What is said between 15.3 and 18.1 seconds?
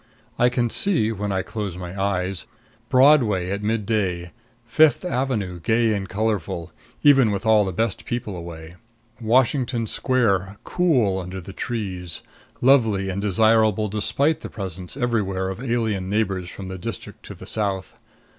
of alien neighbors from the district to the South.